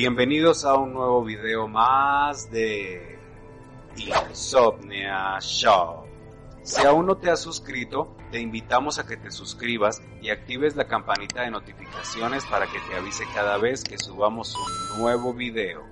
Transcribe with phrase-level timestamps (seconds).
[0.00, 3.18] Bienvenidos a un nuevo video más de
[3.96, 6.04] Insomnia Show.
[6.62, 10.86] Si aún no te has suscrito, te invitamos a que te suscribas y actives la
[10.86, 15.82] campanita de notificaciones para que te avise cada vez que subamos un nuevo video.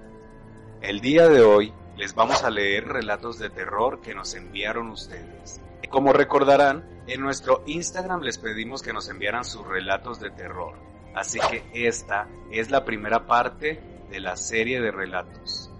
[0.82, 5.60] El día de hoy les vamos a leer relatos de terror que nos enviaron ustedes.
[5.90, 10.78] Como recordarán, en nuestro Instagram les pedimos que nos enviaran sus relatos de terror.
[11.16, 15.70] Así que esta es la primera parte de la serie de relatos.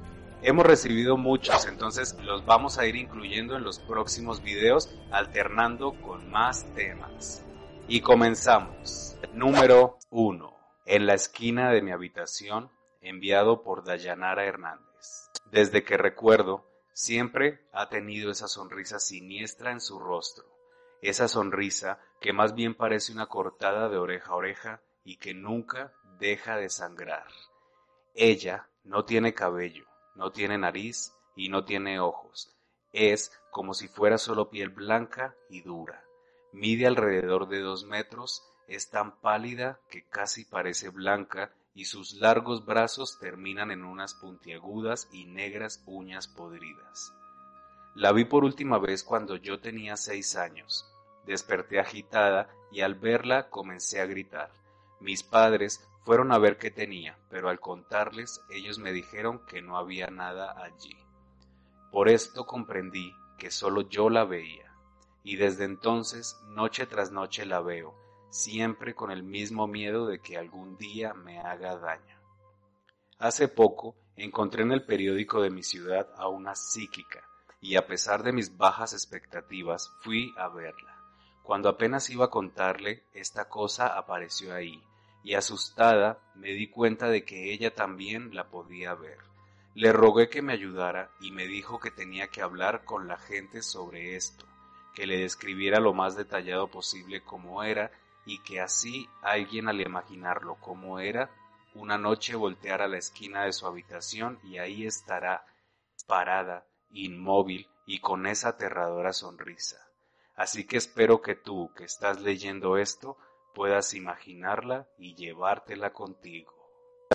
[0.43, 6.31] Hemos recibido muchos, entonces los vamos a ir incluyendo en los próximos videos, alternando con
[6.31, 7.45] más temas.
[7.89, 9.17] Y comenzamos.
[9.33, 10.57] Número 1.
[10.87, 15.31] En la esquina de mi habitación, enviado por Dayanara Hernández.
[15.51, 20.45] Desde que recuerdo, siempre ha tenido esa sonrisa siniestra en su rostro.
[21.03, 25.93] Esa sonrisa que más bien parece una cortada de oreja a oreja y que nunca
[26.19, 27.27] deja de sangrar.
[28.19, 32.57] Ella no tiene cabello, no tiene nariz y no tiene ojos.
[32.91, 36.03] Es como si fuera solo piel blanca y dura.
[36.51, 42.65] Mide alrededor de dos metros, es tan pálida que casi parece blanca y sus largos
[42.65, 47.13] brazos terminan en unas puntiagudas y negras uñas podridas.
[47.95, 50.91] La vi por última vez cuando yo tenía seis años.
[51.27, 54.51] Desperté agitada y al verla comencé a gritar.
[55.01, 59.77] Mis padres fueron a ver qué tenía, pero al contarles ellos me dijeron que no
[59.77, 60.97] había nada allí.
[61.91, 64.73] Por esto comprendí que solo yo la veía,
[65.23, 67.95] y desde entonces noche tras noche la veo,
[68.31, 72.17] siempre con el mismo miedo de que algún día me haga daño.
[73.19, 77.25] Hace poco encontré en el periódico de mi ciudad a una psíquica,
[77.61, 80.97] y a pesar de mis bajas expectativas fui a verla.
[81.43, 84.83] Cuando apenas iba a contarle, esta cosa apareció ahí,
[85.27, 89.19] y asustada me di cuenta de que ella también la podía ver.
[89.75, 93.61] Le rogué que me ayudara y me dijo que tenía que hablar con la gente
[93.61, 94.47] sobre esto,
[94.95, 97.91] que le describiera lo más detallado posible cómo era
[98.25, 101.29] y que así alguien al imaginarlo como era,
[101.75, 105.45] una noche volteara a la esquina de su habitación y ahí estará,
[106.07, 109.79] parada, inmóvil y con esa aterradora sonrisa.
[110.37, 113.19] Así que espero que tú, que estás leyendo esto,
[113.57, 116.53] puedas imaginarla y llevártela contigo.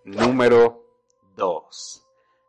[0.06, 0.84] Número
[1.36, 2.04] 2.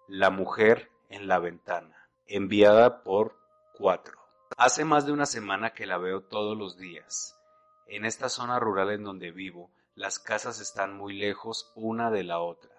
[0.09, 2.09] La mujer en la ventana.
[2.27, 3.37] Enviada por
[3.75, 4.19] 4.
[4.57, 7.39] Hace más de una semana que la veo todos los días.
[7.87, 12.41] En esta zona rural en donde vivo, las casas están muy lejos una de la
[12.41, 12.75] otra,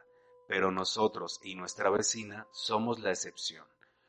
[0.48, 3.68] pero nosotros y nuestra vecina somos la excepción.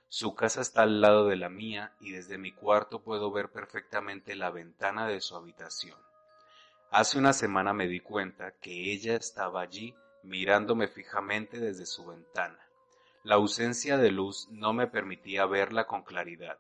[0.09, 4.35] Su casa está al lado de la mía y desde mi cuarto puedo ver perfectamente
[4.35, 5.99] la ventana de su habitación.
[6.97, 12.61] Hace una semana me di cuenta que ella estaba allí mirándome fijamente desde su ventana.
[13.25, 16.57] La ausencia de luz no me permitía verla con claridad,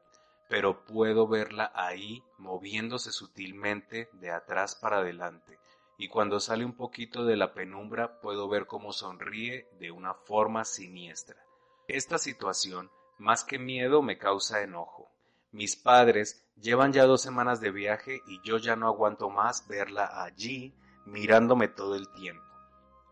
[0.48, 5.56] pero puedo verla ahí moviéndose sutilmente de atrás para adelante,
[5.98, 10.64] y cuando sale un poquito de la penumbra puedo ver cómo sonríe de una forma
[10.64, 11.36] siniestra.
[11.86, 15.12] Esta situación más que miedo me causa enojo.
[15.52, 20.22] Mis padres llevan ya dos semanas de viaje y yo ya no aguanto más verla
[20.22, 20.74] allí
[21.06, 22.44] mirándome todo el tiempo.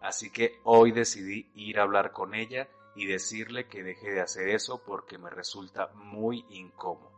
[0.00, 4.48] Así que hoy decidí ir a hablar con ella y decirle que deje de hacer
[4.48, 7.12] eso porque me resulta muy incómodo.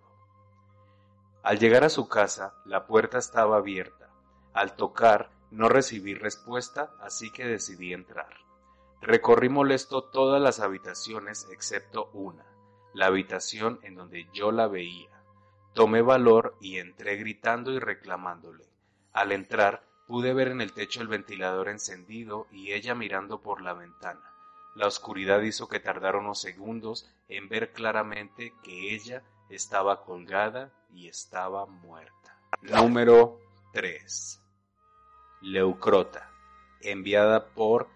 [1.43, 4.11] Al llegar a su casa, la puerta estaba abierta.
[4.53, 8.35] Al tocar, no recibí respuesta, así que decidí entrar.
[9.01, 12.45] Recorrí molesto todas las habitaciones excepto una
[12.95, 15.11] la habitación en donde yo la veía.
[15.75, 18.65] Tomé valor y entré gritando y reclamándole.
[19.13, 23.75] Al entrar pude ver en el techo el ventilador encendido y ella mirando por la
[23.75, 24.33] ventana.
[24.77, 31.09] La oscuridad hizo que tardara unos segundos en ver claramente que ella estaba colgada y
[31.09, 32.39] estaba muerta.
[32.63, 33.41] Número
[33.73, 34.41] 3.
[35.43, 36.31] Leucrota,
[36.83, 37.89] enviada por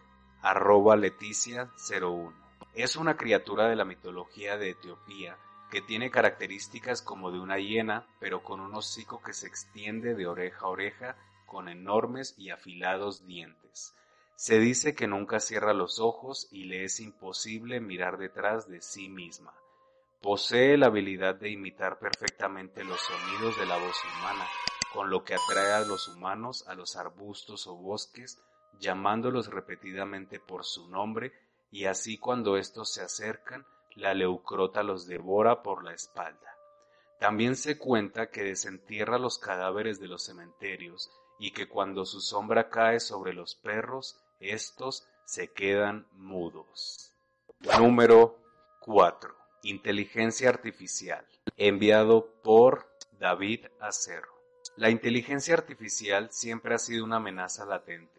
[0.42, 2.32] arroba leticia 01.
[2.75, 5.38] Es una criatura de la mitología de Etiopía
[5.70, 10.26] que tiene características como de una hiena, pero con un hocico que se extiende de
[10.26, 11.17] oreja a oreja
[11.47, 13.94] con enormes y afilados dientes.
[14.37, 19.09] Se dice que nunca cierra los ojos y le es imposible mirar detrás de sí
[19.09, 19.53] misma.
[20.23, 24.47] Posee la habilidad de imitar perfectamente los sonidos de la voz humana,
[24.93, 28.41] con lo que atrae a los humanos a los arbustos o bosques,
[28.79, 31.32] llamándolos repetidamente por su nombre,
[31.71, 33.67] y así cuando estos se acercan,
[33.99, 36.56] la leucrota los devora por la espalda.
[37.19, 42.71] También se cuenta que desentierra los cadáveres de los cementerios y que cuando su sombra
[42.71, 47.12] cae sobre los perros, estos se quedan mudos.
[47.79, 48.39] Número
[48.81, 49.35] 4.
[49.65, 51.27] Inteligencia artificial.
[51.56, 54.33] Enviado por David Acerro.
[54.77, 58.18] La inteligencia artificial siempre ha sido una amenaza latente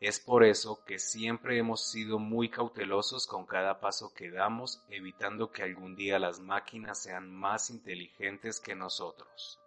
[0.00, 5.50] es por eso que siempre hemos sido muy cautelosos con cada paso que damos, evitando
[5.50, 9.58] que algún día las máquinas sean más inteligentes que nosotros.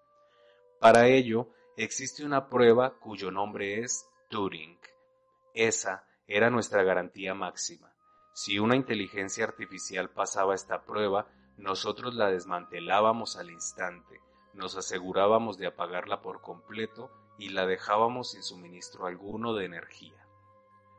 [0.80, 4.80] Para ello, existe una prueba cuyo nombre es Turing.
[5.56, 7.92] Esa era nuestra garantía máxima.
[8.34, 11.28] Si una inteligencia artificial pasaba esta prueba,
[11.58, 14.22] nosotros la desmantelábamos al instante,
[14.54, 20.14] nos asegurábamos de apagarla por completo y la dejábamos sin suministro alguno de energía.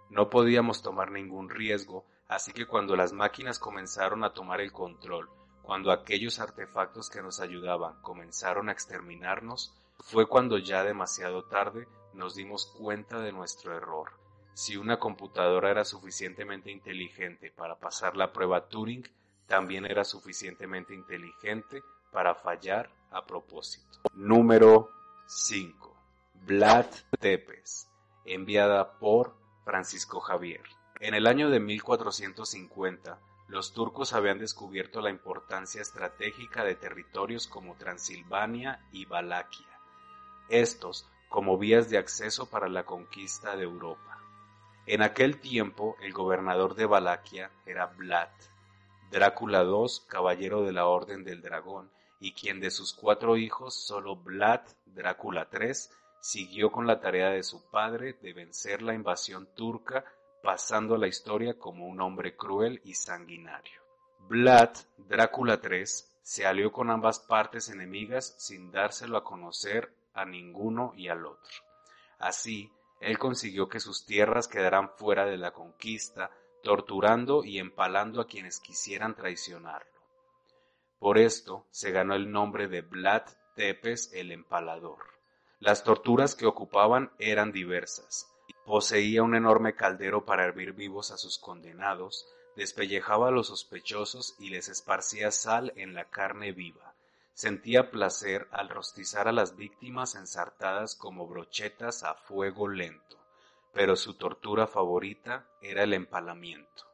[0.09, 5.29] No podíamos tomar ningún riesgo, así que cuando las máquinas comenzaron a tomar el control,
[5.63, 12.35] cuando aquellos artefactos que nos ayudaban comenzaron a exterminarnos, fue cuando ya demasiado tarde nos
[12.35, 14.11] dimos cuenta de nuestro error.
[14.55, 19.05] Si una computadora era suficientemente inteligente para pasar la prueba Turing,
[19.47, 24.01] también era suficientemente inteligente para fallar a propósito.
[24.15, 24.91] Número
[25.27, 25.90] 5.
[26.43, 26.87] Vlad
[27.21, 27.91] Tepes,
[28.25, 30.63] enviada por Francisco Javier.
[30.99, 37.77] En el año de 1450, los turcos habían descubierto la importancia estratégica de territorios como
[37.77, 39.69] Transilvania y Valaquia,
[40.49, 44.19] estos como vías de acceso para la conquista de Europa.
[44.87, 48.31] En aquel tiempo el gobernador de Valaquia era Vlad,
[49.11, 54.17] Drácula II, caballero de la Orden del Dragón, y quien de sus cuatro hijos solo
[54.17, 55.75] Vlad Drácula III
[56.21, 60.05] siguió con la tarea de su padre de vencer la invasión turca,
[60.43, 63.81] pasando a la historia como un hombre cruel y sanguinario.
[64.29, 65.85] Vlad, Drácula III,
[66.23, 71.53] se alió con ambas partes enemigas sin dárselo a conocer a ninguno y al otro.
[72.19, 72.71] Así,
[73.01, 76.31] él consiguió que sus tierras quedaran fuera de la conquista,
[76.63, 79.91] torturando y empalando a quienes quisieran traicionarlo.
[80.99, 83.23] Por esto se ganó el nombre de Vlad
[83.57, 85.20] Tepes el Empalador.
[85.61, 88.33] Las torturas que ocupaban eran diversas.
[88.65, 92.27] Poseía un enorme caldero para hervir vivos a sus condenados,
[92.57, 96.95] despellejaba a los sospechosos y les esparcía sal en la carne viva.
[97.35, 103.19] Sentía placer al rostizar a las víctimas ensartadas como brochetas a fuego lento,
[103.75, 106.87] pero su tortura favorita era el empalamiento.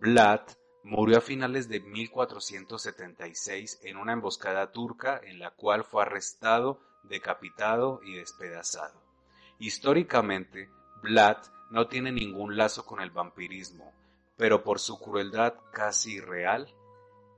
[0.00, 0.40] Vlad
[0.82, 8.00] murió a finales de 1476 en una emboscada turca en la cual fue arrestado decapitado
[8.02, 9.00] y despedazado.
[9.58, 10.70] Históricamente,
[11.02, 11.38] Vlad
[11.70, 13.92] no tiene ningún lazo con el vampirismo,
[14.36, 16.74] pero por su crueldad casi irreal,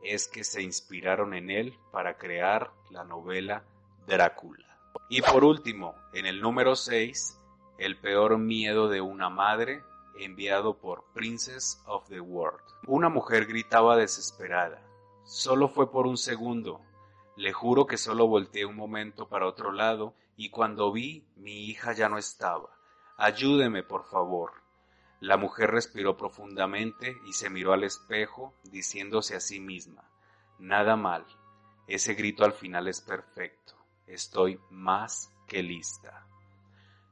[0.03, 3.65] es que se inspiraron en él para crear la novela
[4.07, 4.79] Drácula.
[5.09, 7.39] Y por último, en el número 6,
[7.79, 9.83] El peor miedo de una madre,
[10.19, 12.63] enviado por Princess of the World.
[12.87, 14.83] Una mujer gritaba desesperada.
[15.25, 16.81] Solo fue por un segundo,
[17.37, 21.93] le juro que solo volteé un momento para otro lado y cuando vi mi hija
[21.93, 22.71] ya no estaba.
[23.17, 24.53] Ayúdeme, por favor.
[25.21, 30.03] La mujer respiró profundamente y se miró al espejo, diciéndose a sí misma,
[30.59, 31.25] Nada mal.
[31.87, 33.75] Ese grito al final es perfecto.
[34.07, 36.27] Estoy más que lista.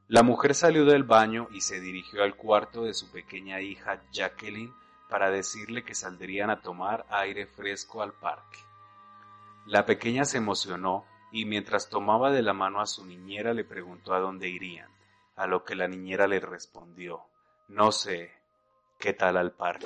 [0.07, 4.73] La mujer salió del baño y se dirigió al cuarto de su pequeña hija Jacqueline
[5.09, 8.59] para decirle que saldrían a tomar aire fresco al parque.
[9.65, 14.13] La pequeña se emocionó y mientras tomaba de la mano a su niñera le preguntó
[14.13, 14.89] a dónde irían,
[15.35, 17.21] a lo que la niñera le respondió,
[17.67, 18.31] no sé,
[18.97, 19.85] ¿qué tal al parque?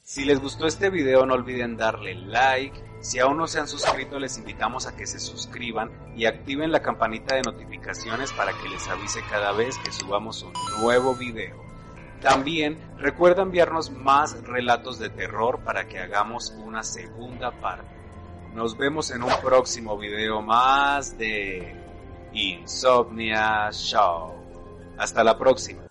[0.00, 4.20] Si les gustó este video no olviden darle like, si aún no se han suscrito
[4.20, 8.86] les invitamos a que se suscriban y activen la campanita de notificaciones para que les
[8.88, 11.60] avise cada vez que subamos un nuevo video.
[12.20, 17.95] También recuerda enviarnos más relatos de terror para que hagamos una segunda parte.
[18.56, 21.76] Nos vemos en un próximo video más de
[22.32, 24.32] Insomnia Show.
[24.96, 25.85] Hasta la próxima.